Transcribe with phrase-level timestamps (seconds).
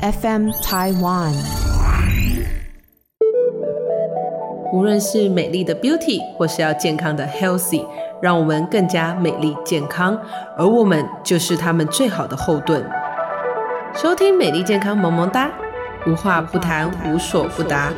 [0.00, 1.32] FM Taiwan。
[4.72, 7.86] 无论是美丽的 Beauty，或是要健康的 Healthy，
[8.20, 10.18] 让我们更加美丽健康，
[10.58, 12.86] 而我们就是他们最好的后盾。
[13.94, 15.50] 收听美丽健康萌萌哒，
[16.06, 17.90] 无话不谈，无所不答。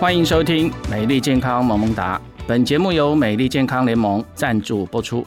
[0.00, 2.20] 欢迎收听《美丽健康萌萌哒》，
[2.52, 5.26] 本节目由美丽健康联盟赞助播出。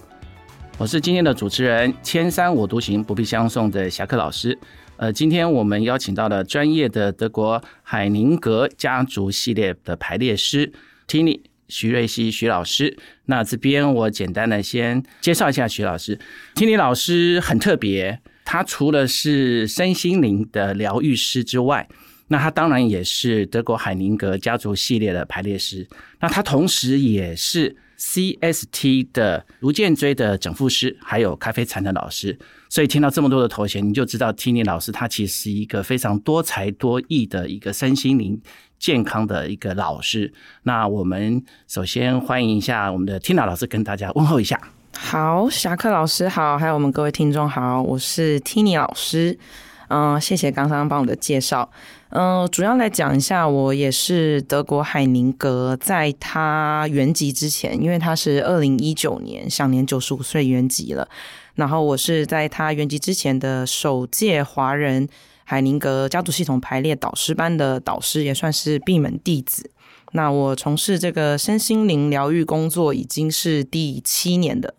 [0.78, 4.56] 我是今天的主持人，千山我独行，不必相送的侠客老师。
[4.98, 10.72] 呃，今天我们邀请到了专业的德国海宁格家族系列的排列师
[11.08, 12.96] Tini 徐瑞希徐老师。
[13.26, 16.20] 那这边我简单的先介绍一下徐老师。
[16.54, 21.88] Tini 老师很特别，他除了是身心灵的疗愈师之外，
[22.28, 25.88] 那他当然也是德国海宁格家族系列的排列师。
[26.20, 32.38] 那他同时也是 CST 的卢建追的整复师，还有咖啡禅的老师。
[32.68, 38.42] 所以听到这么多的头衔，你就知道 Tini 老师他其实是一个非常多才多艺的一个身心灵
[38.80, 40.34] 健康的一个老师。
[40.64, 44.60] 那我们首先欢迎一下我们的 Tina 老师，跟大家问候一下。
[44.98, 49.38] 好，侠客老师好，还有我们各位听众好，我是 Tini 老师。
[49.90, 51.70] 嗯，谢谢刚刚帮我的介绍。
[52.10, 61.08] 嗯，主要来讲一下，我也是德国海宁格，在他原籍之前，因为他是二零一九年享年九十五岁原籍了。
[61.56, 65.08] 然后我是在他原籍之前的首届华人
[65.44, 69.70] 海宁格家族系统排列导师班的导师，也算是闭门弟子。
[70.12, 74.74] 那我从事这个身心灵疗愈工作已经是第七年的。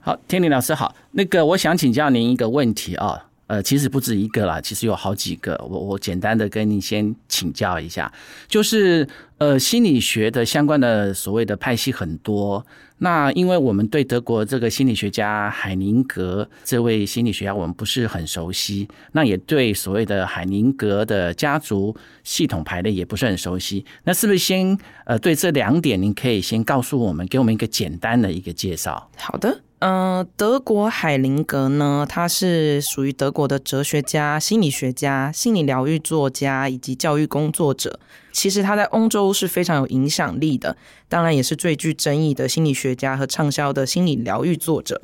[0.00, 3.26] 好，天林老师好，那个我想请教您一个问题啊。
[3.46, 5.56] 呃，其实不止一个啦，其实有好几个。
[5.68, 8.12] 我我简单的跟你先请教一下，
[8.48, 12.64] 就是呃心理学的相关的所谓的派系很多。
[12.98, 21.94] 那因为我们对德国这个心理学家海宁格这位心理学家我们不是很熟悉，那也对所谓的海宁格的家族
[22.24, 23.84] 系统排列也不是很熟悉。
[24.04, 29.10] 那是不是先呃对这两点，您可以先告诉我们，给我们一个简单的一个介绍？
[29.18, 29.60] 好的。
[29.80, 38.00] 嗯，德国海灵格呢，他是属于德国的哲学家、心理学家、心理疗愈作家以及教育工作者。
[38.36, 40.76] 其实他在欧洲是非常有影响力的，
[41.08, 45.00] 当然也是最具争议的心理学家和畅销的心理疗愈作者。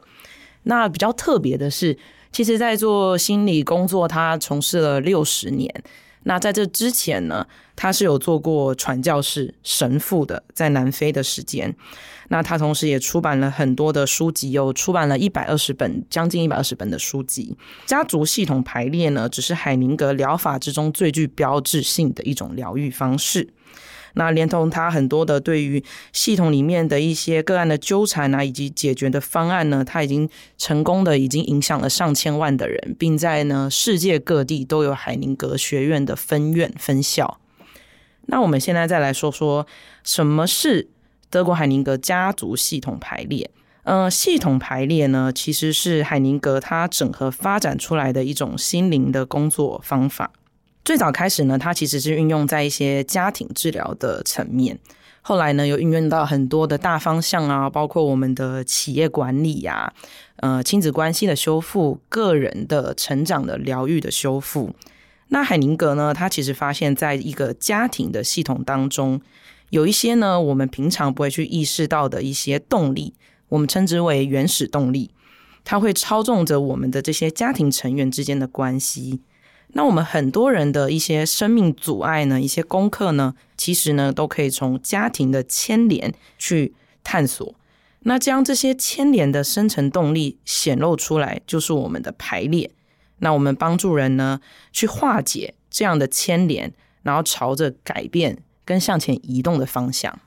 [0.64, 1.96] 那比较特别的是，
[2.30, 5.82] 其实，在做心理工作，他从事了六十年。
[6.24, 11.74] 那在这之前呢，他是有做过传教士、神父的，在南非的时间。
[12.28, 17.56] 那他同时也出版了很多的书籍，有出版了一百二十本，将近一百二十本的书籍。
[17.84, 23.48] 家族系统排列呢，只是海宁格疗法之中最具标志性的一种疗愈方式。
[24.14, 30.28] 那连同他很多的对于系统里面的一些个案的纠缠啊，以及解决的方案呢，他已经
[30.58, 37.38] 成功的已经影响了上千万的人，并在呢世界各地都有海宁格学院的分院分校。
[38.26, 39.66] 那我们现在再来说说
[40.04, 40.88] 什么是
[41.28, 43.50] 德国海宁格家族系统排列。
[43.84, 50.30] 呃，系统排列呢，其实是海宁格他整合发展出来的一种心灵的工作方法。
[50.84, 54.76] 最早开始呢，它其实是运用在一些家庭治疗的层面，
[55.20, 59.94] 后来呢，又运用到很多的大方向啊，包括我们的企业管理呀，
[60.38, 64.74] 呃，亲子关系的修复，个人的成长的疗愈的修复。
[65.28, 69.20] 那海宁格呢，他其实发现，在一个家庭的系统当中，
[69.70, 73.14] 有一些呢，我们平常不会去意识到的一些动力，
[73.50, 75.12] 我们称之为原始动力，
[75.62, 79.20] 它会操纵着我们的这些家庭成员之间的关系。
[79.74, 87.54] 那我们很多人的一些生命阻碍呢，一些功课呢，其实呢都可以从家庭的牵连去探索。
[88.00, 92.70] 那将这些牵连的深层动力显露出来，就是我们的排列。
[93.20, 94.40] 那我们帮助人呢
[94.72, 96.72] 去化解这样的牵连，
[97.02, 100.18] 然后朝着改变跟向前移动的方向。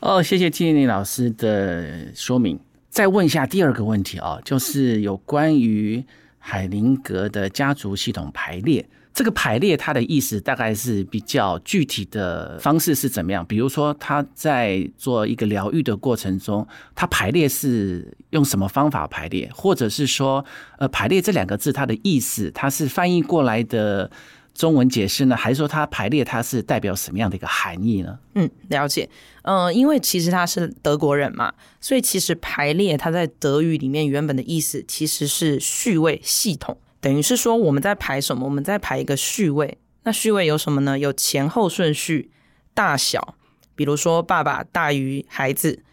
[0.00, 2.58] 哦，谢谢金玲老师的说明。
[2.88, 6.02] 再问一下第二个问题啊，就是有关于。
[6.46, 13.46] 海灵格的家族系统排列，这个排列它的意思大概是比较具体的方式是怎么样？
[13.46, 20.44] 比如说他在做一个疗愈的过程中，他排列是用什么方法排列，或者是说，
[20.78, 24.10] 呃，排列这两个字它的意思，它是翻译过来的。
[24.54, 28.16] 中文解释呢，还是说它排列它是代表什么样的一个含义呢？
[28.36, 29.10] 嗯，了解。
[29.42, 38.46] 嗯，因为其实他是德国人嘛，所以其实排列它在德语里面原本的意思其实是序位系统，等于是说我们在排什么？
[38.46, 39.76] 我们在排一个序位。
[40.04, 40.98] 那序位有什么呢？
[40.98, 42.30] 有前后顺序、
[42.72, 43.34] 大小，
[43.74, 45.84] 比如说爸爸大于孩子，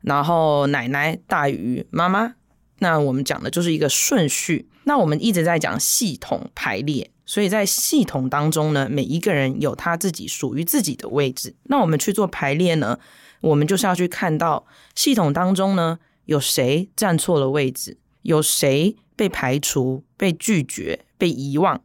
[0.00, 2.36] 然后奶奶大于妈妈。
[2.78, 4.66] 那我们讲的就是一个顺序。
[4.84, 11.54] 那我们一直在讲系统排列，所以在系统当中呢，每一个人有他自己属于自己的位置。
[11.64, 12.98] 那我们去做排列呢，
[13.42, 14.64] 我们就是要去看到
[14.94, 21.80] 系统当中呢，有谁站错了位置，有谁被排除、被拒绝、被遗忘。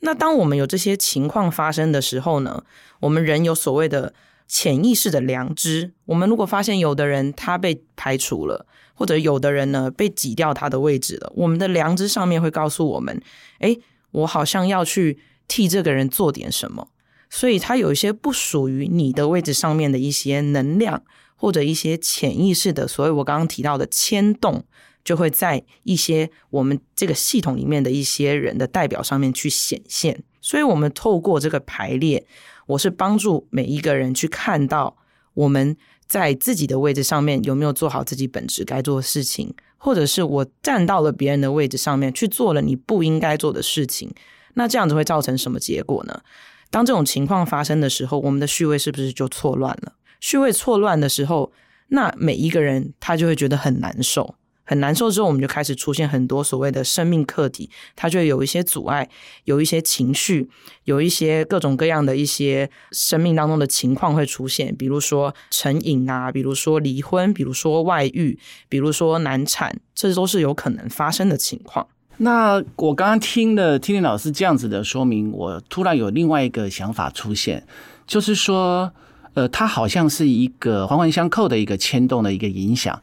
[0.00, 2.62] 那当我们有这些情况发生的时候呢，
[3.00, 4.12] 我们人有所谓的
[4.46, 5.92] 潜意识的良知。
[6.04, 13.20] 我们如果发现有的人他被排除了，或者有的人呢被挤掉他的位置了，我们的良知上面会告诉我们：
[13.58, 13.76] 哎，
[14.12, 15.18] 我好像要去
[15.48, 16.88] 替这个人做点什么。
[17.28, 21.02] 所以，他有一些不属于你的位置上面的一些能量，
[21.34, 24.64] 或者一些潜意识的，所谓我刚刚提到的牵动。
[25.06, 32.26] 就会在一些我们这个系统里面的一些人的代表上面去显现，所以，我们透过这个排列，
[32.66, 34.96] 我是帮助每一个人去看到
[35.34, 35.76] 我们
[36.08, 44.12] 在自己的位置上面有没有做好自己本职该做的事情，或者是我站到了别人的位置上面去做了你不应该做的事情，
[44.54, 46.20] 那这样子会造成什么结果呢？
[46.68, 49.92] 当这种情况发生的时候，我们的序位是不是就错乱了？
[50.18, 51.52] 序位错乱的时候，
[51.90, 54.34] 那每一个人他就会觉得很难受。
[54.66, 59.08] 很难受之后，我们就开始出现很多所谓的生命课题，它就有一些阻碍，
[59.44, 60.50] 有一些情绪，
[60.84, 71.86] 有一些各种各样的一些生命当中的情况会出现，比如说成瘾啊，比如说离婚，比如说外遇，比如说难产，这都是有可能发生的情况。
[72.18, 77.64] 那我刚刚听了听听老师这样子的说明，我突然有另外一个想法出现，
[78.06, 78.90] 就是说，
[79.34, 83.00] 呃，它好像是一个环环相扣的一个牵动的一个影响。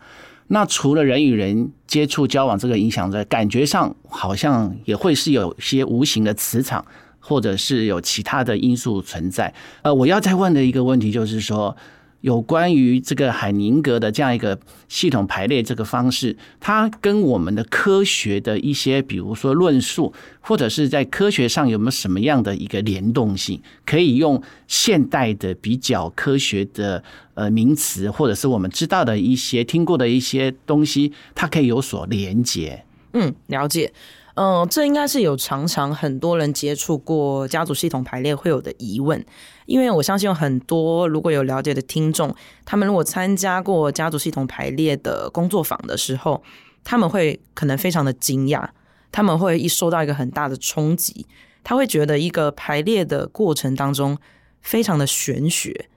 [0.48, 6.86] 那除了人与人接触交往这个影响在感觉上好像也会是有些无形的磁场，
[7.20, 9.54] 或者是有其他的因素存在。
[9.82, 11.76] 呃，我要再问的一个问题就是说。
[12.24, 27.04] 有关于这个海宁格的这样一个系统排列这个方式，它跟我们的科学的一些，比如说论述，或者是在科学上有没有什么样的一个联动性，可以用现代的比较科学的
[27.34, 32.86] 呃名词，或者是我们知道的一些听过的一些东西，它可以有所连接。
[33.12, 33.92] 嗯，了解。
[34.36, 39.24] 嗯，这应该是有常常很多人接触过家族系统排列会有的疑问，
[39.68, 42.36] 因为我相信有很多如果有了解的听众，
[42.66, 46.42] 他们如果参加过家族系统排列的工作坊的时候，
[46.84, 48.68] 他们会可能非常的惊讶，
[49.12, 51.28] 他们会一受到一个很大的冲击，
[51.64, 54.18] 他会觉得一个排列的过程当中
[54.62, 55.90] 非常的玄学。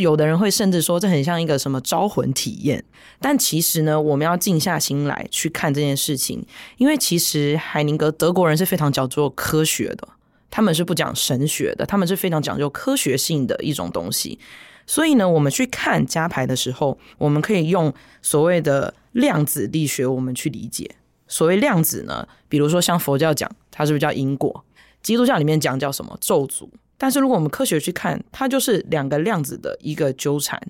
[0.00, 2.84] 有的人会甚至说这很像一个什么招魂体验，
[3.20, 6.44] 但其实呢，我们要静下心来去看这件事情，
[6.78, 10.08] 因为其实海宁格德国人是非常讲究科学的，
[10.50, 14.38] 他们是不讲神学的，他们是非常讲究科学性的一种东西。
[14.86, 17.92] 所以呢，我们去看加牌的时候，我们可以用
[18.22, 20.90] 所谓的量子力学，我们去理解
[21.28, 24.64] 所谓量子呢，比如说像佛教讲，它是不是叫因果？
[25.02, 26.68] 基督教里面讲叫什么咒诅？
[26.98, 30.60] 但是如果我们科学去看，它就是两个量子的一个纠缠。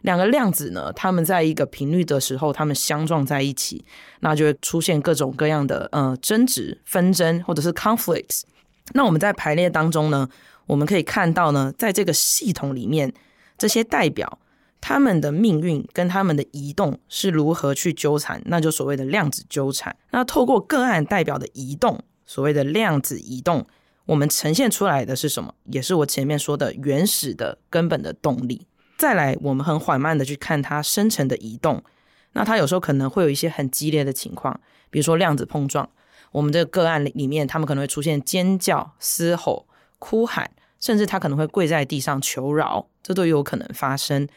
[0.00, 3.84] 两个量子呢，它们在一个频率的时候，它们相撞在一起，
[4.20, 8.42] 那就会出现各种各样的呃争执、纷争或者是 conflicts。
[8.92, 10.28] 那我们在排列当中呢，
[10.66, 13.12] 我们可以看到呢，在这个系统里面，
[13.56, 14.38] 这些代表
[14.80, 19.96] 他们的命运跟他们的移动是如何去纠缠，那就所谓的量子纠缠。
[20.10, 23.66] 那透过个案代表的移动，所谓的量子移动。
[24.06, 25.54] 我们呈现出来的是什么？
[25.64, 28.66] 也是我前面说的原始的根本的动力。
[28.98, 31.82] 再来，我们很缓慢的去看它深层的移动。
[32.32, 35.88] 那它有时候可能会有一些很激烈的情况，比如说量子碰撞。
[36.32, 39.66] 我们这个个案里面，他们可能会出现尖叫、嘶吼、
[39.98, 44.28] 哭喊，甚至他可能会跪在地上求饶，这都有可能发生。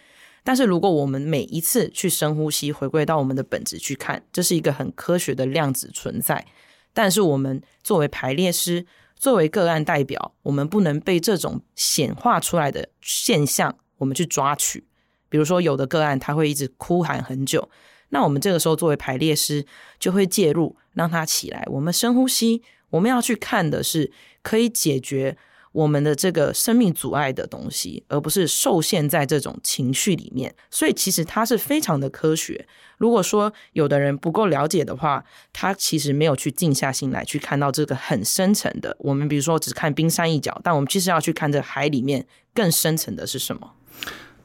[0.43, 6.45] 但是如果我们每一次去深呼吸，回归到我们的本质去看，这是一个很科学的量子存在。
[6.93, 8.85] 但是我们作为排列师。
[9.17, 14.85] 作为个案代表，我们不能被这种显化出来的现象，我们去抓取。
[15.27, 17.69] 比如说，有的个案他会一直哭喊很久，
[18.09, 19.65] 那我们这个时候作为排列师
[19.99, 21.67] 就会介入，让他起来。
[21.71, 25.37] 我们深呼吸，我们要去看的是可以解决。
[25.77, 32.67] 我们的这个生命阻碍的东西，而不是受限在这种情绪里面，所以其实它是非常的科学。
[32.97, 38.97] 如果说有的人不够了解的话，他其实没有去静下心来去看到这个很深层的。
[39.01, 43.73] 我们比如说只看冰山一角，但我们其实要去看这海里面更深层的是什么。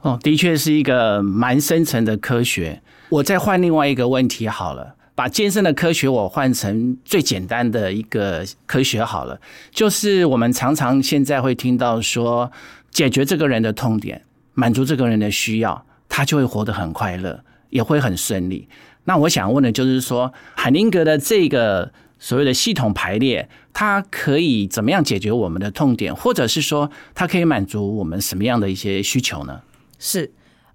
[0.01, 2.83] 哦，的确是一个蛮深层的科学。
[3.09, 4.95] 我再换另外一个问题好了。
[5.15, 9.39] 把艰深的科学我换成最简单的一个科学好了，
[9.71, 12.51] 就是我们常常现在会听到说，
[12.91, 17.43] 解决这个人的痛点，满足这个人的需要，他就会活得很快乐。
[17.73, 18.67] 也会很顺利。
[19.05, 29.61] 那我想问的就是说，海宁格的这个所谓的系统排列，它可以怎么样解决我们的痛点，或者是说，它可以满足我们什么样的一些需求呢？
[29.97, 30.31] 是，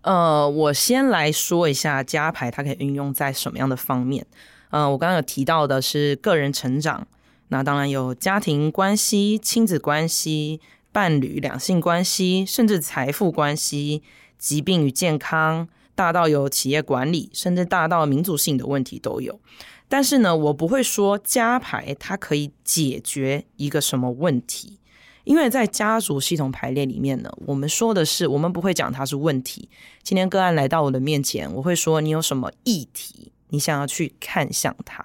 [0.09, 4.27] 呃，我先来说一下加牌，它可以运用在什么样的方面？
[4.71, 7.07] 呃，我刚刚有提到的是个人成长，
[7.49, 10.63] 那当然有家庭关系、亲子关系、
[10.93, 14.03] 伴侣、两性关系，甚至财富关系、
[14.39, 19.39] 疾病与健康，大到有企业管理，甚至大到民族性的问题都有。
[19.91, 24.79] 但是呢，我不会说加牌它可以解决一个什么问题，
[25.29, 29.69] 因为在家族系统排列里面呢，我们说的是，我们不会讲它是问题。
[30.03, 33.31] 今天个案来到我的面前，我会说你有什么议题。
[33.51, 35.05] 你想要去看向他，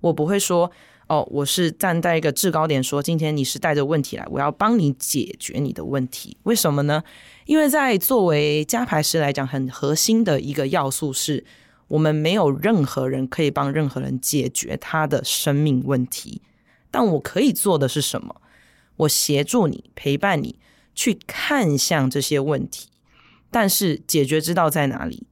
[0.00, 0.72] 我不会说
[1.06, 6.36] 哦，我是站在一个制高点说，今天你是带着问题来，我要帮你解决你的问题。
[6.42, 7.04] 为什么呢？
[7.46, 11.44] 因为在作为加牌师来讲，很核心的一个要素是
[11.86, 16.42] 我们没有任何人可以帮任何人解决他的生命问题，
[16.90, 18.40] 但我可以做的是什么？
[18.96, 20.58] 我协助你，陪伴你
[20.94, 22.88] 去看向这些问题，
[23.50, 25.26] 但是解决之道在哪里？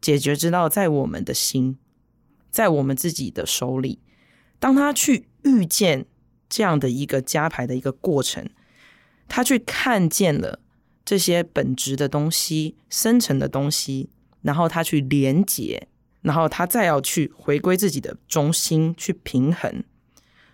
[0.00, 1.78] 解决之道在我们的心，
[2.50, 3.98] 在我们自己的手里。
[4.58, 6.06] 当他去遇见
[6.48, 8.48] 这样的一个加牌的一个过程，
[9.28, 10.60] 他去看见了
[11.04, 14.10] 这些本质的东西、深层的东西，
[14.42, 15.88] 然后他去连接，
[16.22, 19.84] 然后他再要去回归自己的中心，去平衡。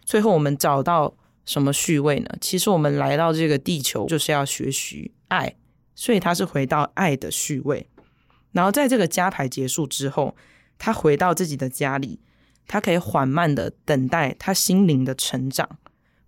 [0.05, 2.29] 最后，我们找到什么序位呢？
[2.41, 5.55] 其实，我们来到这个地球就是要学习爱，
[5.95, 7.89] 所以他是回到爱的序位。
[8.53, 10.37] 然后在这个加牌结束之后，
[10.79, 12.21] 他回到自己的家里，
[12.67, 15.69] 他可以缓慢的等待他心灵的成长，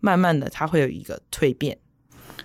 [0.01, 1.79] 慢慢的他会有一个蜕变。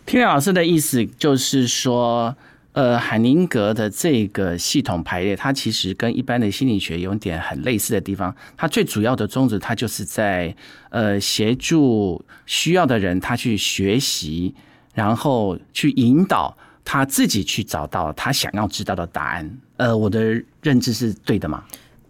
[0.05, 2.35] 听老师的意思就是说，
[2.73, 8.33] 呃，海宁格的这个系统排列，它其实跟一般的心理学有点很类似的地方。
[8.55, 10.55] 它最主要的宗旨，它就是在
[10.89, 14.53] 呃协助需要的人，他去学习，
[14.93, 16.55] 然后去引导。
[16.91, 19.57] 他自己去找到他想要知道的答案。
[19.77, 21.63] 呃，我的认知是对的吗？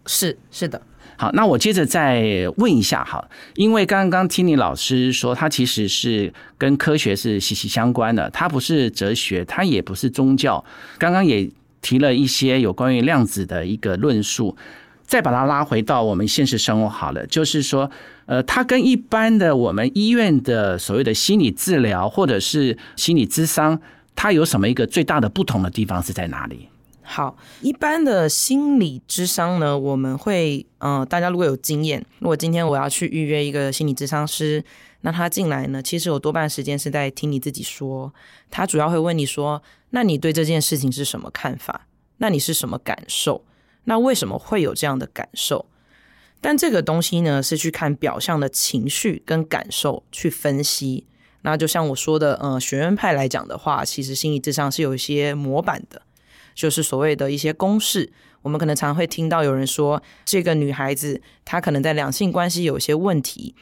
[0.06, 0.80] 是是的。
[1.20, 3.22] 好，那我接着再问一下哈，
[3.54, 10.64] 因为刚刚听你老师说，他其实是跟科学是息息相关的，它不是哲学，它也不是宗教。
[10.96, 11.46] 刚刚也
[11.82, 14.56] 提了一些有关于量子的一个论述，
[15.04, 17.90] 再把它拉回到我们现实生活好了，就是说，
[18.24, 23.78] 呃，它跟一般的我们医院的所谓的心理治疗或者是心理咨商。
[24.16, 26.66] 它有什么一个最大的不同的地方是在哪里？
[27.12, 34.64] 好，一般的心理智商呢，我们会，嗯，大家如果有经验，如果今天我要去预约一个心理智商师，
[35.00, 38.14] 那他进来呢，其实有多半时间是在听你自己说，
[38.48, 41.88] 他主要会问你说，那你对这件事情是什么看法？
[42.18, 43.44] 那你是什么感受？
[43.84, 45.66] 那为什么会有这样的感受？
[46.40, 51.08] 但这个东西呢，是去看表象的情绪跟感受去分析。
[51.42, 56.02] 那就像我说的，呃，学院派来讲的话，其实心理智商是有一些模板的，
[56.54, 58.12] 就是所谓的一些公式。
[58.42, 63.54] 我们可能常会听到有人说，这个女孩子她可能在两性关系有些问题，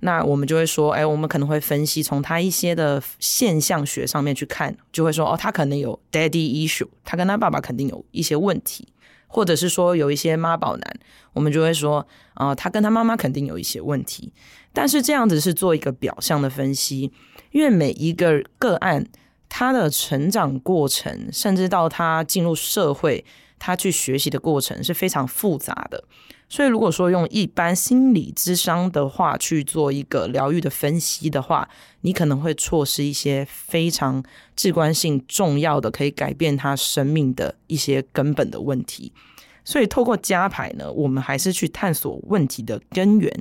[0.00, 8.86] 那我们就会说，哎，我们可能会分析从她一些的现象学上面去看，就会说，哦，她可能有 daddy issue，她跟她爸爸肯定有一些问题，
[9.26, 11.00] 或者是说有一些妈宝男，
[11.32, 14.34] 我们就会说，啊，她跟她妈妈肯定有一些问题。
[14.74, 17.10] 但是这样子是做一个表象的分析，
[17.52, 19.06] 因为每一个个案，
[19.58, 23.24] 他的成长过程，甚至到他进入社会，
[23.58, 26.04] 他去学习的过程是非常复杂的。
[26.46, 31.66] 所以，如果说用一般心理智商的话去做一个疗愈的分析的话，
[32.02, 34.22] 你可能会错失一些非常
[34.54, 39.10] 至关性重要的，可以改变他生命的一些根本的问题。
[39.64, 43.32] 所以，透过加牌呢，我们还是去探索问题的根源。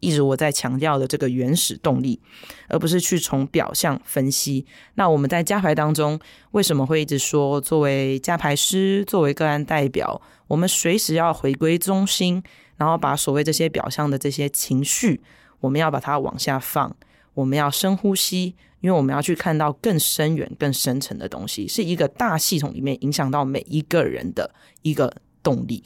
[0.00, 2.20] 一直我在强调的这个原始动力，
[2.68, 4.66] 而不是去从表象分析。
[4.94, 6.18] 那我们在加牌当中，
[6.50, 12.42] 为什么会一直说，作为加牌师，作为个案代表，我们随时要回归中心，
[12.76, 15.20] 然后把所谓这些表象的这些情绪，
[15.60, 16.96] 我们要把它往下放，
[17.34, 25.84] 我们要深呼吸，因为我们要去看到更深远、更深层的东西，是一个大系统里面影响到每一个人的一个动力。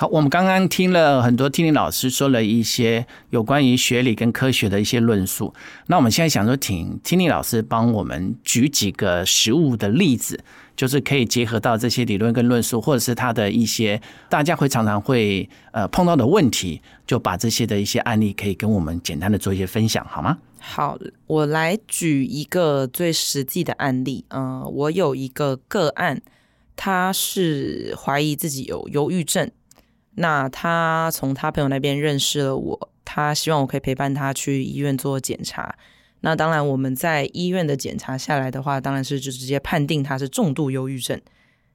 [0.00, 5.52] 好，我们刚刚听了很多听力老师说了一些有关于学理跟科学的一些论述。
[5.88, 10.42] 那我们现在想说，请听力老师帮我们举几个实物的例子，
[10.74, 20.38] 就是可以结合到这些理论跟论述，或者是他的一些大家会常常会呃碰到的问题，就把这些的一些案例可以跟我们简单的做一些分享，好吗？
[20.60, 24.24] 好，我来举一个最实际的案例。
[24.28, 26.22] 嗯，我有一个个案。
[26.82, 29.50] 他是怀疑自己有忧郁症，
[30.16, 35.74] 那他从他朋友那边认识了我，他希望我可以陪伴他去医院做检查。
[36.22, 41.18] 那当然，我们在医院的检查下来的话，当然是就直接判定他是重度忧郁症。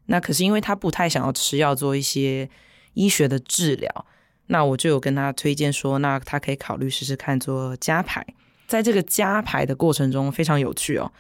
[0.06, 2.48] 那可是因为他不太想要吃药做一些
[2.94, 4.06] 医学的治疗，
[4.48, 8.24] 那我就有跟他推荐说，那他可以考虑试试看做加排。
[8.68, 11.12] 在这个加排的过程中非常有趣哦，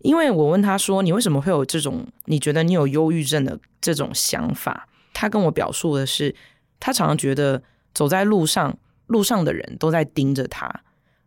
[0.00, 4.88] 因为我问他说，你为什么会有这种你觉得你有忧郁症的这种想法？
[5.14, 6.34] 他跟我表述的是，
[6.78, 7.62] 他常常觉得
[7.94, 10.82] 走在路上，路上的人都在盯着他。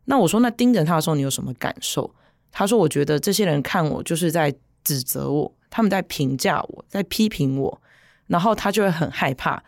[0.05, 2.13] 那我说，那盯着他的时候，你有什么感受？
[2.51, 4.53] 他说，我觉得这些人看我就是在
[4.83, 7.81] 指责我，他们在评价我，在批评我，
[8.27, 9.61] 然后他就会很害怕，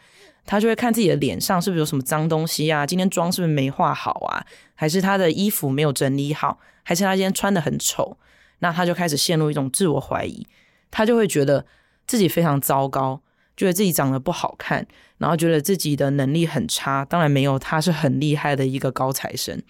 [0.45, 2.85] 他就会看自己的脸上是不是有什么脏东西啊？
[2.85, 4.45] 今天妆是不是没化好啊？
[4.75, 6.59] 还是他的衣服没有整理好？
[6.83, 8.17] 还是他今天穿的很丑？
[8.59, 10.45] 那他就开始陷入一种自我怀疑，
[10.91, 11.65] 他就会觉得
[12.07, 13.21] 自己非常糟糕，
[13.59, 14.87] 觉得自己长得不好看，
[15.17, 17.03] 然后觉得自己的能力很差。
[17.03, 19.61] 当然没有，他是很厉害的一个高材生。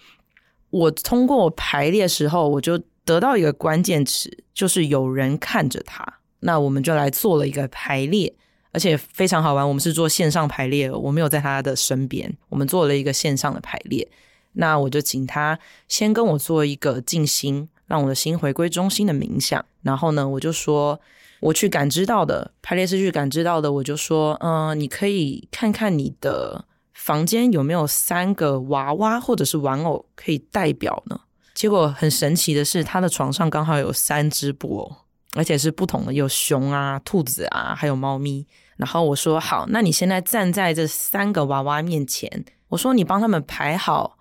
[0.70, 6.06] 我通过排列时候，我就得到一个关键词，就是有人看着他。
[6.38, 8.32] 那我们就来做了一个排列，
[8.70, 9.66] 而且非常好玩。
[9.66, 14.08] 我们是做线上排列，我没有在他的身边，我们做了一个线上的排列。
[14.52, 19.64] 那我就请他先跟我做一个静心，让我的心回归中心的冥想。
[19.82, 21.00] 然后呢，我就说
[21.40, 26.66] 我去感知到的排列是去感知到的，我就说，嗯，你可以看看你的。
[26.92, 31.18] 房间有没有三个娃娃或者是玩偶可以代表呢？
[31.54, 34.96] 结果很神奇的是，他的床上刚好有三只布偶，
[35.32, 38.46] 而且是不同的，有熊啊、兔子啊，还有猫咪。
[38.76, 44.18] 然后我说：“好，那你现在站在这三个娃娃面前，我说你帮他们排好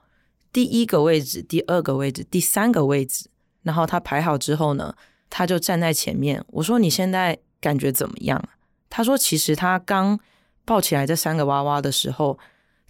[0.54, 3.30] 第一个位置、第二个位置、第三个位置。
[3.64, 4.96] 然后他排好之后呢，
[5.30, 6.44] 他就站在前面。
[6.48, 8.44] 我说你现在感觉怎么样？
[8.90, 10.20] 他说其实他刚
[10.66, 12.40] 抱起来这三个娃娃的时候。”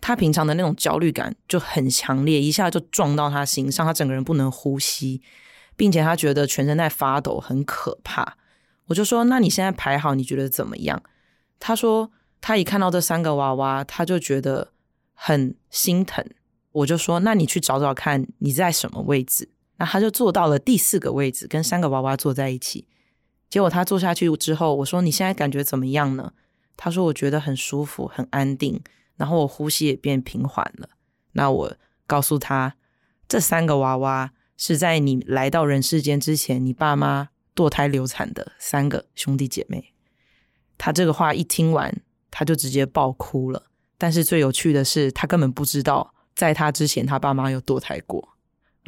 [0.02, 5.22] 他平常的那种焦虑感就很强烈，一下就撞到他心上，他整个人不能呼吸，
[5.76, 8.38] 并且他觉得全身在发抖，很可怕。
[8.86, 11.04] 我就说：“那你现在排好，你觉得怎么样？”
[11.60, 14.72] 他说：“他一看到这三个娃娃，他就觉得
[15.14, 16.26] 很心疼。”
[16.72, 22.88] 我就说：“那你去找找看，你在什么位置？”那他就坐到了第四个位置，跟三个娃娃坐在一起。
[23.50, 26.34] 结果他坐下去之后，我说：“你现在感觉怎么样呢？”
[26.78, 28.80] 他说：“我觉得很舒服，很安定。”
[29.18, 30.90] 然后我呼吸也变平缓了。
[31.32, 31.74] 那我
[32.06, 32.76] 告诉他，
[33.28, 39.94] 这三个娃娃是在你来到人世间之前，你爸妈堕胎流产的三个兄弟姐妹。
[40.78, 43.64] 他这个话一听完，他就直接爆哭了。
[43.98, 48.30] 但是最有趣的是，他根本不知道，在他之前，他爸妈有堕胎过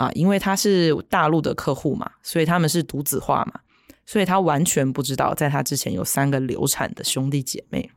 [0.01, 3.59] 啊，因为他是大陆的客户嘛，所以他们是独子化嘛，
[4.03, 7.91] 所以他完全不知道，在他之前有三个流产的兄弟姐妹。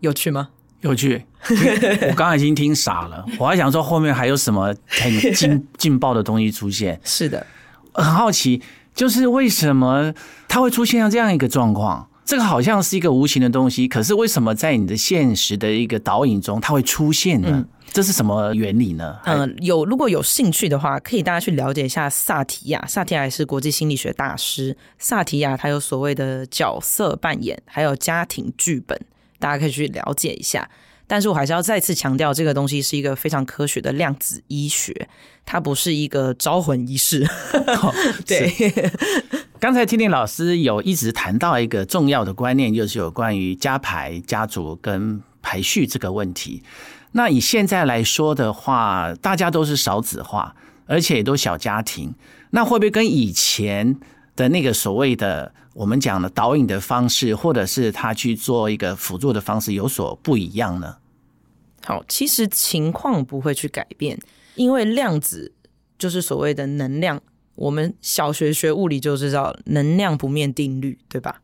[0.00, 0.50] 有趣吗？
[0.82, 7.00] 有趣，我刚刚已经听傻了，我还想说后面还有什么很劲 劲爆的东西出现。
[7.02, 7.46] 是的，
[7.94, 8.62] 很好奇，
[8.94, 10.12] 就是为什么
[10.46, 12.08] 他会出现像这样一个状况？
[12.28, 17.64] 这个好像是一个无形的东西，可是为什么在你的现实的一个导引中它会出现呢？
[17.90, 19.16] 这是什么原理呢？
[19.24, 22.84] 嗯，有如果有兴趣的话，可以大家去了解一下萨提亚。
[22.86, 29.00] 萨提亚是国际心理学大师，萨提亚他有所谓的角色扮演，还有家庭剧本。
[29.38, 30.68] 大家可以去了解一下，
[31.06, 35.08] 但是我还是要再次强调，这个东西是一个非常科学的量子医学，
[35.46, 37.26] 它不是一个招魂仪式。
[38.26, 38.52] 对，
[39.60, 46.62] 刚才听听老师有一直谈到一个重要的观念，就是有关于家排、家族跟排序这个问题。
[47.12, 50.54] 那以现在来说的话，大家都是少子化，
[50.86, 52.14] 而且也都小家庭，
[52.50, 53.98] 那会不会跟以前？
[54.36, 60.98] 的那个所谓的我们讲的导引的方式，或者是他去做一个辅助的方式有所不一样呢？
[61.84, 64.16] 好，其实情况不会去改变，
[64.54, 65.52] 因为量子
[65.98, 67.20] 就是所谓的能量，
[67.58, 71.42] 我们小学学物理就知道能量不灭定律，对吧？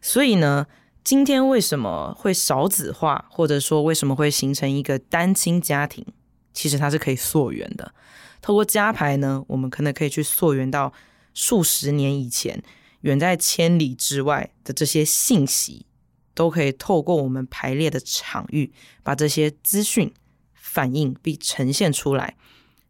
[0.00, 0.66] 所以呢，
[1.02, 6.04] 今天为什么会少子化，或者说为什么会形成一个单亲家庭？
[6.52, 7.92] 其实它是可以溯源的，
[8.40, 10.92] 透过加牌呢，我们可能可以去溯源到。
[11.36, 12.62] 数十年以前，
[13.00, 15.84] 远在千里之外的这些信息，
[16.32, 18.72] 都可以透过我们排列的场域，
[19.02, 20.14] 把这些资讯
[20.54, 22.36] 反映并呈现出来，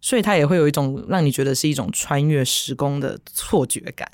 [0.04, 4.06] 所以它也会有一种让你觉得是一种穿越时空的错觉感。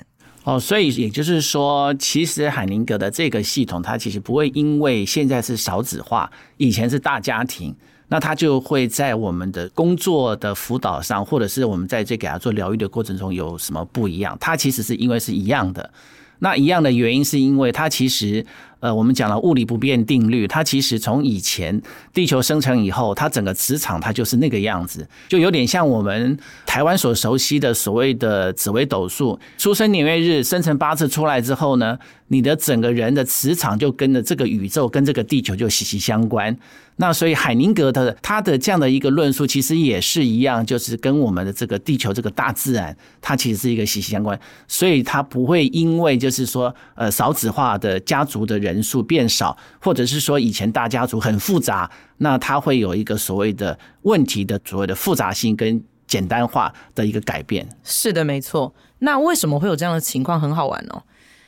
[0.45, 7.75] 哦，所以也就是说，其实海宁格的这个系统，它其实不会因为现在是少子化，以前是大家庭。
[8.07, 14.37] 那他就会在我们的工作的辅导上，或者是我们在这给他做疗愈的过程中有什么不一样？
[14.39, 15.91] 他其实是因为是一样的。
[16.39, 18.45] 那一样的原因是因为他其实
[18.81, 21.81] 呃，我们讲了物理不变定律，它其实从以前
[22.13, 31.97] 地球生成以后，它整个磁场它就是那个样子，就有点像我们台湾所熟悉的所谓的紫微斗数，出生年月日、生成八字出来之后呢，
[32.31, 36.57] 你的整个人的磁场就跟着这个宇宙、跟这个地球就息息相关。
[36.95, 44.39] 那所以海宁格的他的这样的一个论述，其实也是一样，就是跟我们的这个地球这个大自然，它其实是一个息息相关。
[44.65, 57.67] 所以它不会因为就是说呃少子化的家族的人数变少，或者是说以前大家族很复杂，那它会有一个所谓的问题的所谓的复杂性跟简单化的一个改变。
[57.83, 58.73] 是的，没错。
[58.99, 60.39] 那为什么会有这样的情况？
[60.39, 61.01] 很好玩哦，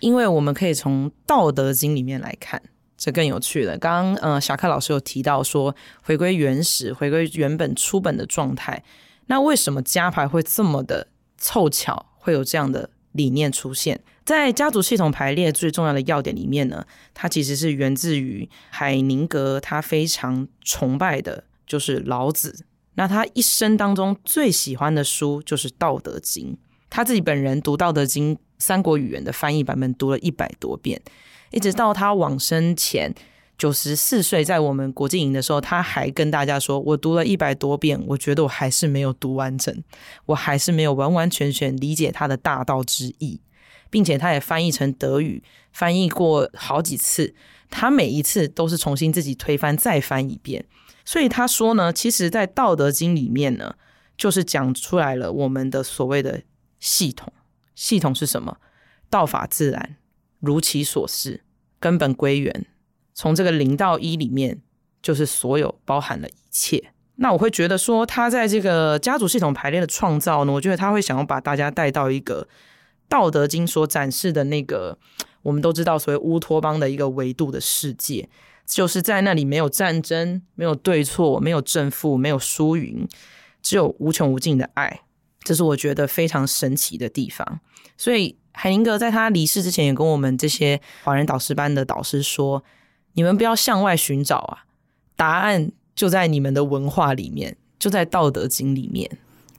[0.04, 2.62] 因为我们可以从《道德经》里面来看。
[2.98, 3.78] 这更有趣了。
[3.78, 8.84] 刚刚呃，小克老师有提到说，回归原始，回归原本初本的状态。
[9.28, 14.02] 那为什么家牌会这么的凑巧，会有这样的理念出现？
[14.26, 22.66] 在家族系统排列最重要的要点里面呢，它其实是源自于海宁格，他非常崇拜的就是老子。
[22.96, 26.54] 那他一生当中最喜欢的书就是《道德经》，
[26.90, 31.02] 他自己本人读《道德经》三国语言的翻译版本读了一百多遍。
[31.52, 33.14] 一直到他往生前
[33.58, 39.84] 九十四岁，在我们国际营的时候，他还跟大家说：“我读了一百多遍，我觉得我还是没有读完整，
[40.28, 43.40] 我还是没有完完全全理解他的大道之意，
[43.90, 47.36] 并且他也翻译成德语，翻译过好几次，
[47.70, 50.66] 他每一次都是重新自己推翻再翻一遍。
[51.06, 53.76] 所以他说呢，其实，在《道德经》里面呢，
[54.18, 56.42] 就是讲出来了我们的所谓的
[56.80, 57.32] 系统，
[57.76, 58.58] 系统是什么？
[59.10, 59.96] 道法自然。”
[60.40, 61.42] 如其所示，
[61.80, 62.66] 根本归元。
[63.14, 64.62] 从这个零到一里面，
[65.02, 66.92] 就是所有包含了一切。
[67.16, 72.44] 那我会觉得说，他在这个家族系统排列的创造呢，我觉得他会想要把大家带到一个
[73.08, 74.98] 《道德经》所展示的那个，
[75.44, 78.28] 我们都知道所谓乌托邦的一个维度的世界，
[78.66, 83.08] 就是在那里没有战争，没有对错，没有正负，没有输赢，
[83.62, 85.04] 只有无穷无尽的爱。
[85.44, 87.60] 这是我觉得非常神奇的地方。
[87.98, 88.38] 所以。
[88.56, 92.64] 海宁格在他离世之前，也跟我们这些华人导师班的导师说
[93.14, 94.66] ：“你们不要向外寻找啊，
[95.16, 99.10] 答案就在你们的文化里面，就在《道德经》里面。”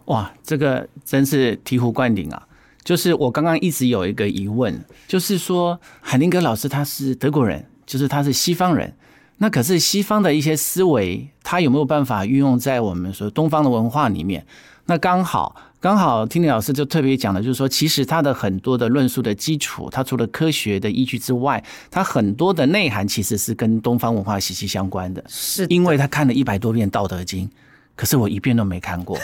[0.06, 2.46] 哇，这个真是醍醐灌顶啊！
[2.84, 8.96] 就是我刚刚一直有一个疑问，就是说海宁格老师他是德国人，就是他是西方人，
[9.38, 14.46] 那可是西方的一些思维，他有没有办法运用在我们说东方的文化里面？
[14.86, 15.56] 那刚好。
[15.84, 27.46] 刚好听你老师就特别讲了，就是说，其实他的很多的论述的基础，他除了科学的依据之外，他很多的内涵其实是跟东方文化息息相关的，是因为他看了一百多遍《道德经》。
[27.96, 29.16] 可是我一遍都没看过，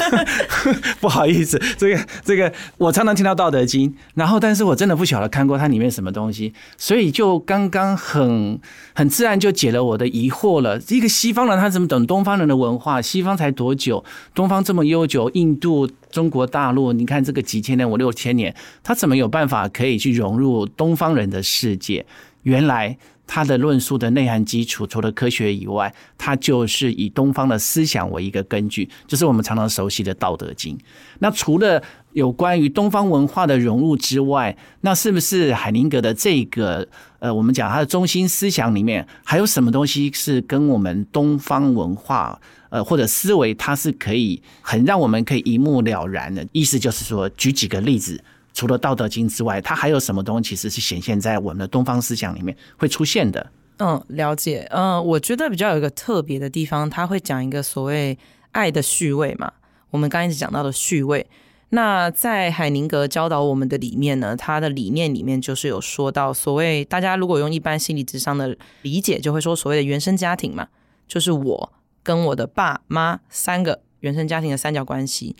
[1.00, 8.60] 不好意思，这个这个我常常听到《道德经》，然后但是我真的不晓得看过它里面什么东西，所以就刚刚很
[8.94, 10.78] 很自然就解了我的疑惑了。
[10.88, 13.00] 一个西方人他怎么懂东方人的文化？
[13.00, 14.04] 西方才多久？
[14.34, 22.04] 东方这么悠久，印度、中国大陆，你看这个几千年、五六千年，他怎么有办法可以去融入东方人的世界？
[22.46, 22.96] 原来。
[23.28, 30.78] 他的论述的内涵基础，除了科学以外，它就是以东方的思想为一个根据，就是我们常常熟悉的《道德经》。
[31.18, 31.82] 那除了
[32.12, 36.86] 有关于东方文化的融入之外，那是不是海宁格的这个
[37.18, 46.46] 呃，我们讲他的中心思想里面，还有什么东西是跟我们东方文化呃或者思维，它是可以很让我们可以一目了然的？
[46.52, 48.22] 意思就是说，举几个例子。
[48.56, 53.52] 除了《道德经》之外，它还有什么东西其实是显现在我们的东方思想里面会出现的？
[53.76, 54.66] 嗯，了解。
[54.70, 58.18] 嗯，我觉得比较有一个特别的地方，他会讲一个所谓
[58.52, 59.52] 爱的序位嘛。
[59.90, 61.26] 我们刚一直讲到的序位，
[61.68, 70.66] 那在海宁格教导我们的里面呢，他的理念里面就是有说到所谓大家如果用一般心理智商的理解，就会说所谓的原生家庭嘛，
[71.06, 75.36] 就是我跟我的爸妈三个原生家庭的三角关系。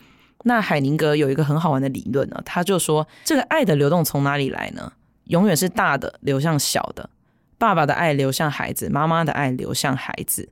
[0.49, 4.93] 那海宁格有一个很好玩的理论呢，他就说这个爱的流动从哪里来呢？
[5.25, 7.11] 永远是大的流向小的，
[7.59, 10.49] 爸爸的爱流向孩子，妈妈的爱流向孩子。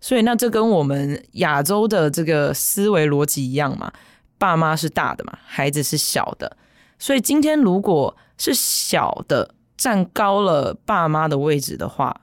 [0.00, 3.92] 所以那这跟我们亚洲的这个思维逻辑一样嘛？
[4.38, 6.56] 爸妈是大的嘛，孩子是小的。
[6.98, 12.22] 所以今天如果是小的占高了爸妈的位置的话，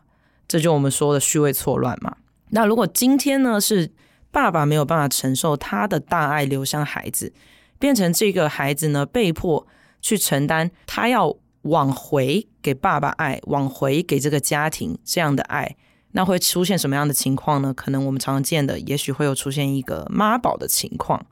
[0.50, 2.18] 这就我们说的序位错乱嘛。
[2.50, 3.90] 那如果今天呢是？
[4.36, 7.32] 爸爸没有办法承受他的大爱流向孩子，
[7.80, 9.66] 变成这个孩子呢被迫
[10.02, 15.78] 去承担他要往回给爸爸爱，往回给这个家庭这样的爱，
[16.12, 17.74] 那会出现什么样的情况呢？
[17.74, 21.26] 可能我们常见的，也许会有出现一个妈宝的情况，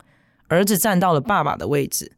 [0.48, 2.12] 儿子站到了爸爸的位置，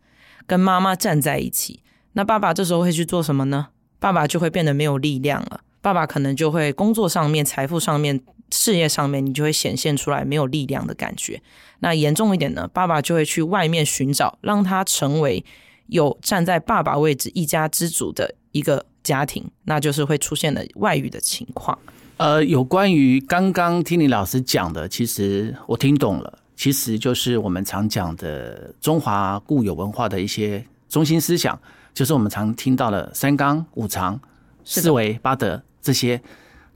[0.46, 3.70] 跟妈妈站在一起，那爸爸这时候会去做什么呢？
[3.98, 5.62] 爸爸就会变得没有力量了。
[5.82, 8.20] 爸爸可能就会工作上面、财富上面、
[8.50, 11.42] 事业上面，你就会显现出来没有力量的感觉。
[11.80, 15.44] 那严重一点呢，爸爸就会去外面寻找，让他成为
[15.88, 21.78] 有站在爸爸位置、一家之主的一个家庭，那就是会出现了外遇的情况。
[22.16, 31.60] 呃，有关于刚刚听你老师讲的，其实我听懂了，其实就是我们常讲的中华固有文化的一些中心思想，
[31.92, 34.18] 就是我们常听到的三纲五常、
[34.64, 36.20] 四维八德这些。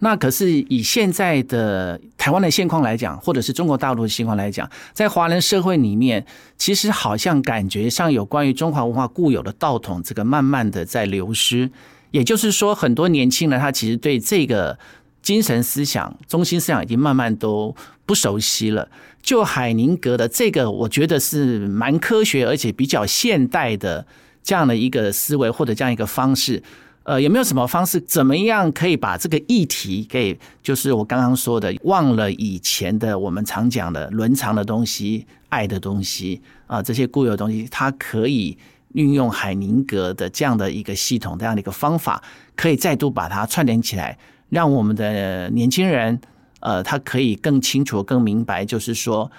[0.00, 6.26] 那可是以现在的台湾的现况来讲，或者是中国大陆的现况来讲，在华人社会里面，
[6.58, 11.70] 其实好像感觉上有关于中华文化固有的道统，这个慢慢的在流失。
[12.10, 14.76] 也就是说，很多年轻人他其实对这个。
[15.22, 18.88] 精神思想、中心思想已经慢慢都不熟悉了。
[19.22, 24.06] 就海宁格的这个，我觉得是蛮科学，而且比较现代的
[24.42, 26.62] 这样的一个思维或者这样一个方式。
[27.02, 38.56] 呃，有没有什么方式，怎么样可以把这个议题给，就是我刚刚说的，忘了以前的我们常讲的伦常的东西、爱的东西啊，这些固有的东西，它可以
[38.92, 42.22] 运用海宁格的这样的一个系统、这样的一个方法，
[42.54, 44.18] 可以再度把它串联起来。
[44.50, 46.20] 让我们的年轻人，
[46.60, 49.30] 呃，他可以更清楚、更明白，就是说，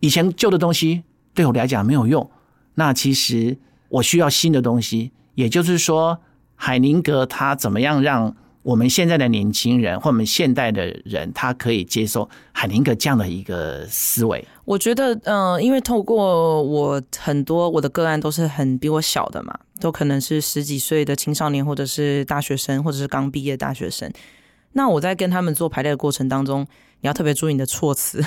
[0.00, 2.28] 以前旧的东西对我来讲没有用，
[2.74, 3.56] 那其实
[3.88, 5.12] 我需要新的东西。
[5.34, 6.18] 也就是说，
[6.60, 14.44] 海宁格他怎么样让我们现在的年轻人或我们现代的人，他可以接受海宁格这样的一个思维？
[14.66, 24.12] 我觉得，嗯，因为透过我很多我的个案都是很比我小的嘛，都可能是十几岁的青少年，或者是大学生，或者是刚毕业的大学生。
[24.72, 26.66] 那我在跟他们做排列的过程当中，
[27.00, 28.22] 你要特别注意你的措辞，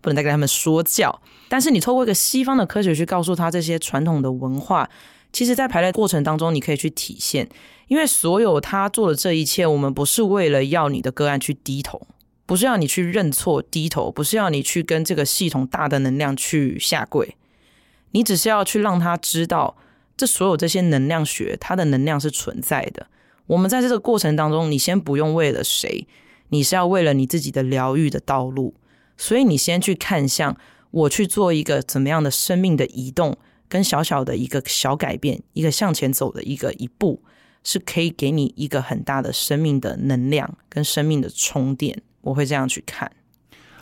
[0.00, 1.20] 不能再跟他们说教。
[1.50, 4.88] 但是你透过一个西方的科学去告诉他这些传统的文化，
[5.34, 7.48] 其实，在排列过程当中，你可以去体现。
[7.88, 12.06] 因为所有他做的这一切，我们不是为了要你的个案去低头，
[12.46, 17.36] 不是要你去认错低头，不是要你去跟这个系统大的能量去下跪，
[18.12, 19.76] 你只是要去让他知道，
[20.16, 23.08] 这所有这些能量学，它的能量是存在的。
[23.48, 26.06] 我们在这个过程当中，你先不用为了谁，
[26.50, 28.74] 你是要为了你自己的疗愈的道路，
[29.16, 30.56] 所以你先去看向
[30.92, 33.36] 我去做一个怎么样的生命的移动，
[33.74, 37.20] 跟小小的一个小改变，一个向前走的一个一步，
[37.64, 42.00] 是可以给你一个很大的生命的能量跟生命的充电。
[42.20, 43.10] 我会这样去看。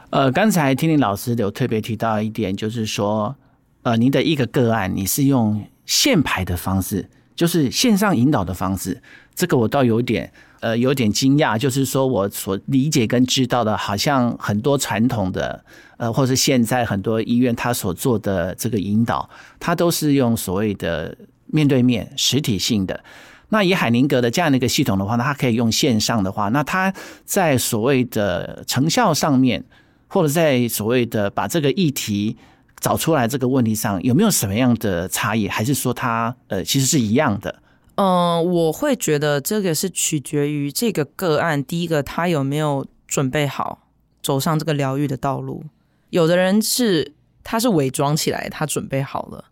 [0.09, 3.37] 呃，刚才听林老师有特别提到一点，就是说，
[3.83, 8.99] 呃，您的一个个案，你是用线排的方式，就是线上引导的方式。
[9.35, 15.63] 这个我倒有点呃有点惊讶，就是说我所理解跟知道的，好像很多传统的
[15.99, 19.29] 呃，或是现在很多医院他所做的这个引导，
[19.61, 21.15] 他都是用所谓的
[21.47, 23.05] 面对面实体性的。
[23.51, 26.91] 那以海宁格的这样的一个系统的话，那它可以用线上的话，那它
[27.27, 29.63] 在所谓的成效上面，
[30.09, 32.35] 或者在所谓的把这个议题
[32.81, 35.47] 找出来这个问题上，有没有什么样的差异？
[35.49, 37.55] 还是说它呃其实是一样的？
[37.97, 43.87] 嗯，我会觉得这个是取决于这个个案，第一个他有没有准备好
[44.23, 45.65] 走上这个疗愈的道路。
[46.09, 47.13] 有的人是
[47.45, 49.45] 他是伪装起来，他准备好了。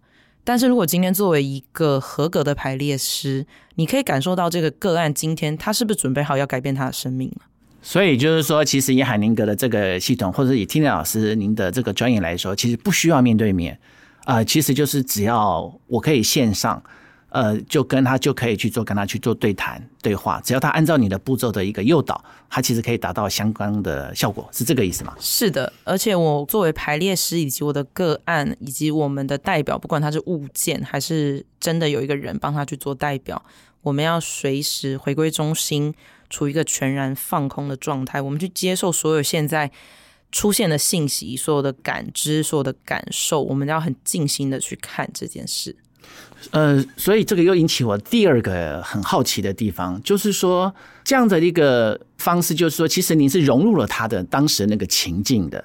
[0.42, 7.42] 但是如果今天作为一个合格的排列师，你可以感受到这个个案今天他是不是准备好要改变他的生命了。
[7.82, 13.78] 所以就是说，其实以海宁格的这个系统，或者以听老师您的这个专业来说，其实不需要面对面
[14.24, 16.82] 啊，其实就是只要我可以线上。
[17.30, 25.14] 呃，就跟他就可以去做，跟他去做对谈对话，只要他按照你的步骤的一个诱导，他其实可以达到相关的效果，是这个意思吗？
[25.20, 33.40] 是的，而且我作为排列师，以及我的个案，以及我们的代表，不管他是物件还是真的有一个人帮他去做代表，
[33.82, 35.94] 我们要随时回归中心，
[36.28, 39.70] 处于一个全然放空的状态，我们去接受所有现在
[40.32, 45.76] 出现的信息，所有的感知，所有的感受，我们要很静心的去看这件事。
[46.52, 55.62] 呃，所以这个又引起我第二个很好奇的地方，就是说这样的一个方式，就是说其实您是融入了他的当时那个情境的，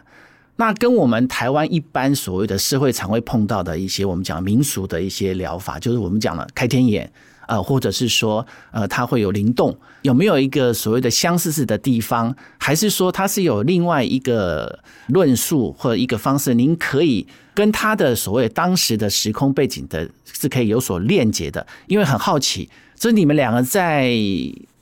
[0.58, 7.12] 那跟我们台湾一般所谓的社会常会碰到的一些我们讲民俗的一些疗法，就是我们讲了开天眼。
[7.48, 12.36] 呃，或者是说，呃，它会有灵动，有没有一个所谓的相似似的地方？
[12.58, 16.54] 还是说它是有另外一个论述或一个方式？
[16.54, 21.66] 您可以跟他的所谓当时的时空背景的，是可以有所链接的。
[21.88, 24.14] 因为很好奇，就是你们两个在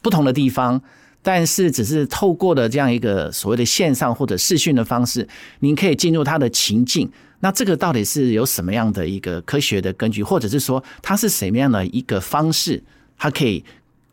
[0.01, 0.81] 不同的地方，
[1.21, 5.27] 但是只是透过的这样一个所谓的线上或者视讯的方式，
[5.59, 7.09] 您可以进入他的情境。
[7.43, 12.81] 那这个到底是有什么样的一个科学的根据，或者是说它是什么样的一个方式，
[13.17, 13.61] 它可以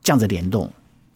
[0.03, 0.69] 这样子联动？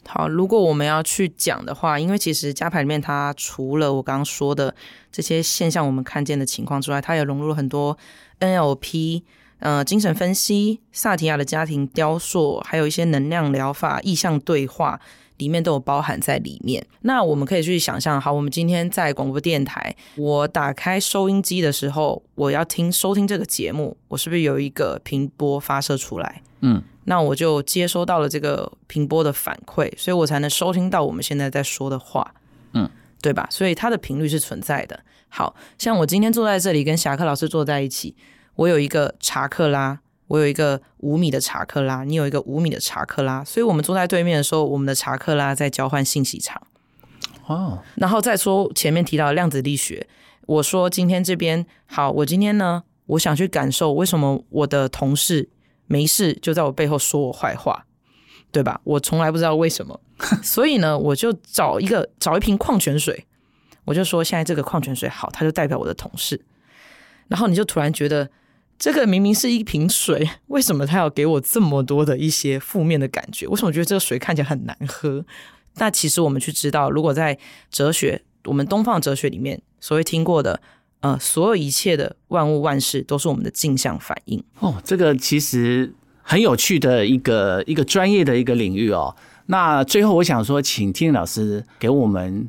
[0.07, 4.73] 好，如果我们要去讲的话，因为其实加牌里面它除了我刚刚说的
[5.11, 7.99] 这些现象我们看见的情况之外，它也融入了很多
[8.39, 9.23] NLP、
[9.59, 15.01] 呃精神分析、萨提亚的家庭雕塑，还有一些能量疗法、意向对话。
[15.39, 16.85] 里面都有包含在里面。
[17.01, 26.43] 那我们可以去想象，好，我们今天在广播电台，我打开收音机的时候，我要听收听这个节目，我是不是有一个频波发射出来？
[26.61, 32.35] 嗯，那我就接收到了这个频波的反馈，所以我才能收听到我们现在在说的话。
[32.73, 32.89] 嗯，
[33.21, 33.47] 对吧？
[33.51, 34.99] 所以它的频率是存在的。
[35.29, 38.15] 好像我今天坐在这里跟侠客老师坐在一起，
[38.55, 40.01] 我有一个查克拉。
[40.27, 46.63] 我有一个五米的查克拉，你有一个五米的查克拉，所以我们坐在对面的时候，我们的查克拉在交换信息场。
[47.47, 50.07] 哦，然后再说前面提到的量子力学，
[50.47, 55.51] 我说今天这边好，我今天呢，我想去感受为什么我的同事
[55.87, 57.85] 没事就在我背后说我坏话，
[58.51, 58.81] 对吧？
[58.85, 60.01] 我从来不知道为什么，
[60.43, 63.27] 所以呢，我就找一个找一瓶矿泉水，
[63.85, 66.41] 我就说现在这个矿泉水好，它就代表我的同事，
[67.29, 68.31] 然后你就突然觉得。
[68.79, 73.47] 这个明明是一瓶水，为什么他要给我这么多的一些负面的感觉？
[73.47, 75.25] 为什么觉得这个水看起来很难喝？
[75.77, 77.39] 那其实我们去知道，如果在
[77.71, 80.61] 哲学，我们东方哲学里面所谓听过的，
[81.01, 84.43] 呃，所有一切的万物万事都是我们的镜像反应。
[84.59, 89.17] 哦，这个其实很有趣的一个一个专业的一个领域哦。
[89.47, 92.49] 那最后我想说，请听老师给我们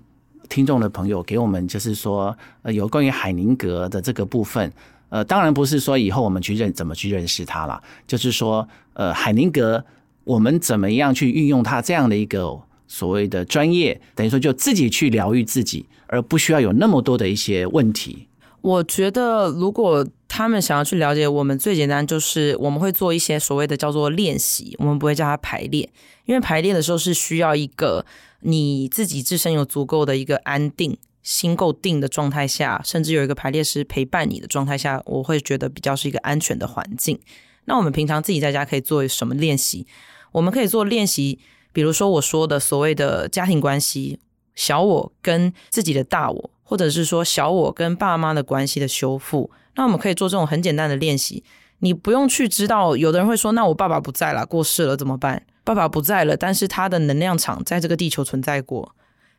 [0.50, 4.72] 听众的朋友，给我们就是说，呃，有关于海宁格的这个部分。
[5.10, 9.86] 呃，当然不是说以后我们去认怎么去认识它了，就是说，呃，海宁格，
[10.24, 18.28] 我们怎么样去运用它这样的一个所谓的专业，等于说就自己去疗愈自己，而不需要有那么多的一些问题。
[18.62, 25.88] 我觉得，如果他们想要去了解我们，最简单就是我们会做一些所谓的叫做练习，我们不会叫它排练，
[26.26, 28.04] 因为排练的时候是需要一个
[28.40, 30.98] 你自己自身有足够的一个安定。
[31.26, 37.20] 心够定的状态下，甚至有一个排列师陪伴你的状态下，我会觉得比较是一个安全的环境。
[37.66, 39.88] 那我们平常自己在家可以做什么练习？
[40.34, 41.40] 我们可以做练习，
[41.74, 44.20] 比如说我说的所谓的家庭关系，
[44.54, 49.50] 小我跟自己的大我，或者是说小我跟爸妈的关系的修复。
[49.74, 51.44] 那我们可以做这种很简单的练习。
[51.80, 55.44] 你不用去知道，有的人会说，那我爸爸不在了，过世了怎么办？
[55.64, 58.96] 爸爸不在了，但是他的能量场在这个地球存在过。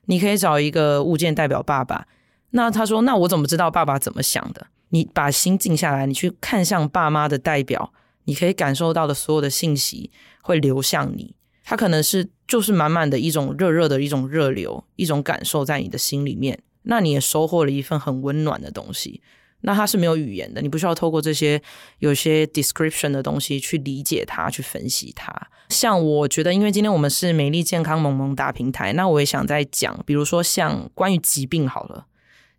[0.07, 2.07] 你可以找一个物件代表爸爸，
[2.51, 7.93] 那他说：“那我怎么知道爸爸怎么想的？”你把心静下来，你去看向爸妈的代表，
[8.25, 11.35] 你可以感受到的所有的信息会流向你。
[11.65, 16.61] 他可能是就是满满的一种热热的一种热流，一种感受在你的心里面。
[16.83, 19.21] 那你也收获了一份很温暖的东西。
[19.67, 21.61] 那它是没有语言的，你不需要透过这些
[21.99, 25.35] 有些 description 的东西去理解它，去分析它。
[25.71, 32.07] 像我觉得，因为今天我们是美丽健康萌萌哒平台，那我也想再讲，比如说像关于疾病好了，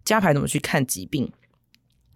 [0.03, 1.31] 加牌怎么去看疾病？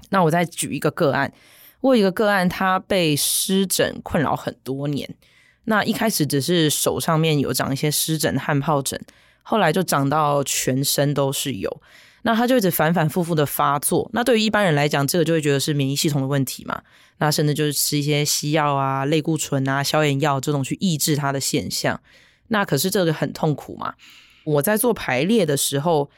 [0.09, 1.31] 那我再举一个个案，
[1.79, 5.15] 我有一个个案，他被湿疹困扰很多年，
[5.63, 8.99] 那一开始只是手上面有长一些湿疹、汗疱疹，
[9.41, 11.81] 后来就长到全身都是有。
[12.23, 14.09] 那他就一直反反复复的发作。
[14.13, 16.81] 那对于一般人来讲，这个就会觉得是免疫系统的问题嘛。
[17.17, 22.01] 那甚至就是吃一些西药啊、类固醇啊、消炎药这种去抑制它的现象。
[22.47, 23.95] 那可是这个很痛苦嘛。
[24.43, 26.09] 我在做排列的时候，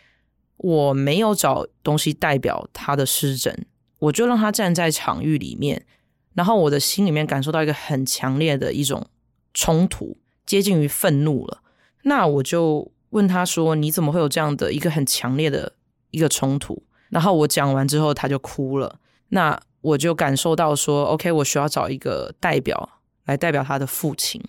[0.57, 3.65] 我没有找东西代表他的湿疹，
[3.99, 5.85] 我就让他站在场域里面，
[6.33, 9.07] 然后我的心里面感受到一个很强烈的一种
[9.53, 11.61] 冲突，接近于愤怒了。
[12.03, 15.73] 那我就问他说：“你怎么会有这样的一个很强烈的？”
[16.13, 18.99] 一个冲突，然后我讲完之后，他就哭了。
[19.29, 24.39] 那我就感受到说，OK，我需要找一个代表来代表他的父亲。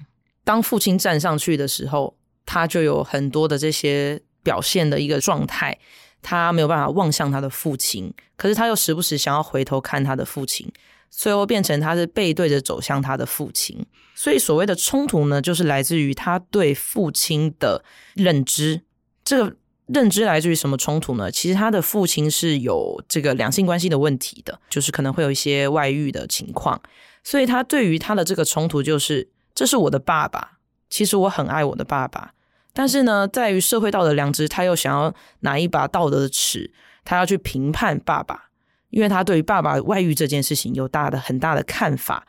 [0.44, 5.79] 当父亲站上去的时候，他就有很多的这些表现的一个状态，
[6.20, 10.70] 他没有办法望向他的父亲，可是他又时不时想要回头看他的父亲，
[11.09, 13.87] 最后变成他是背对着走向他的父亲。
[14.14, 17.83] 所以所谓的冲突呢，就是来自于他对父亲的
[18.15, 18.83] 认知。
[19.25, 19.56] 这个。
[19.87, 21.30] 认知来自于什么冲突呢？
[21.30, 26.80] 其实他的父亲是有这个两性关系的问题的，就是可能会有一些外遇的情况，
[27.22, 30.58] 所以他对于他的这个冲突就是，这是我的爸爸，
[30.88, 32.32] 其实我很爱我的爸爸，
[32.72, 36.72] 但是呢，在于社会道德良知，他又想要拿一把道德的尺，
[37.04, 38.48] 他要去评判爸爸，
[38.88, 42.26] 因为他对于爸爸外遇这件事情有大的很大的看法。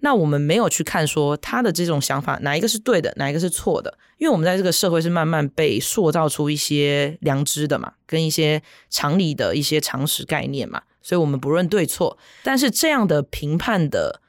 [0.00, 12.18] 那我们没有去看说他的这种想法哪一个是对的，哪一个是错的，因为我们在这个社会是慢慢被塑造出一些良知的嘛，跟一些常理的一些常识概念嘛，所以我们不论对错。
[12.42, 14.20] 但是这样的评判的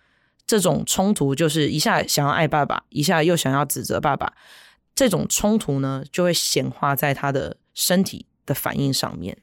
[0.45, 4.33] 这种冲突就是一下想要爱爸爸，一下又想要指责爸爸，
[4.95, 9.37] 这种冲突呢，就会显化在他的身体的反应上面。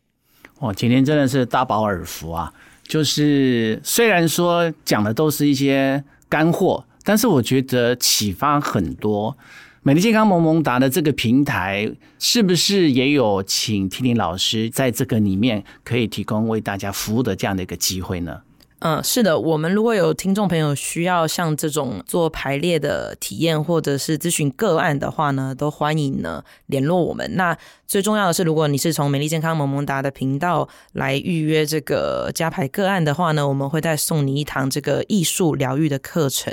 [0.60, 2.54] 哇，今天真的是大饱耳福啊！
[2.86, 9.36] 就是虽然说讲的都是一些干货，但是我觉得启发很多。
[9.82, 18.40] 美丽健康萌萌达的这个平台，是不是也有请婷婷老师在这个里面可以提供为大家服务的这样的一个机会呢？
[18.86, 27.26] 嗯，是的，我们如果有听众朋友需要像这种做排列的体验，或者是咨询个案的话呢，都欢迎呢联络我们。
[27.34, 27.56] 那
[27.86, 36.52] 最重要的是，如果你是从美丽健康萌萌达的频道来预约这个加排个案的话呢，我们会再送你一堂这个艺术疗愈的课程。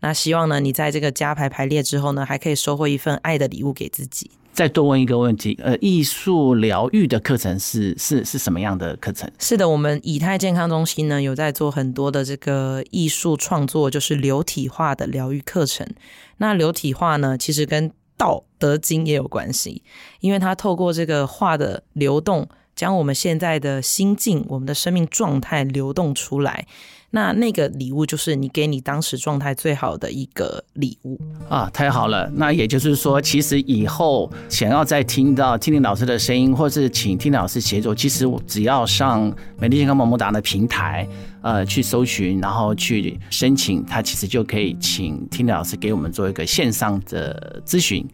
[0.00, 4.30] 那希望呢，你在这个加排排列之后呢，还可以收获一份爱的礼物给自己。
[4.56, 9.30] 再多问一个问题，呃，艺术疗愈的课程是是是什么样的课程？
[9.38, 15.86] 是的，我们以太健康中心呢有在做很多的这个艺术创作，就是流体化的疗愈课程。
[16.38, 19.82] 那流体化呢，其实跟《道德经》也有关系，
[20.20, 26.66] 因为它透过这个画的流动，将我们现在的心境、我们的生命状态流动出来。
[27.10, 31.70] 那那个礼物就是你给你当时状态最好的一个礼物啊！
[31.72, 41.08] 太好了，那也就是说，其实以后想要再听到听听老师的声音，或是请听老师协助，其实只要上美丽健康萌萌哒的平台，
[41.42, 48.06] 呃，去搜寻，然后去申请，他其实就可以请听老师给我们做一个线上的咨询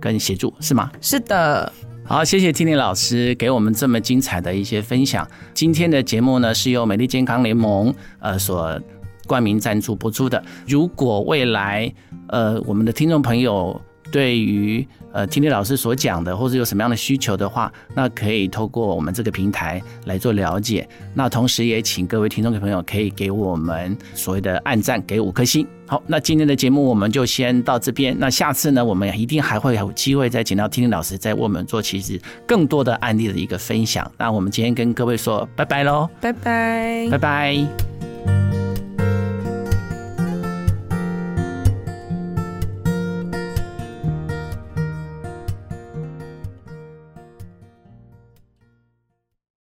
[0.00, 0.90] 跟协助，是吗？
[1.00, 1.72] 是的。
[2.10, 5.24] 好，谢谢 Tini 老师给我们这么精彩的一些分享。
[5.54, 8.76] 今天的节目呢，是由美丽健康联盟呃所
[9.28, 10.42] 冠名赞助播出的。
[10.66, 11.94] 如果未来
[12.26, 13.80] 呃我们的听众朋友
[14.10, 20.88] 对于呃听听老师所讲的，或者有什么样的需求的话，那可以透过我们这个平台来做了解。
[21.14, 25.66] 那同时也请各位听众朋友可以给我们所谓的按赞，给五颗星。
[25.86, 28.16] 好，那今天的节目我们就先到这边。
[28.18, 34.08] 那下次呢，我们一定还会有机会再请到听听老师，再为我们做其实更多的案例的一个分享。
[34.16, 38.69] 那我们今天跟各位说拜拜喽，拜拜，拜拜。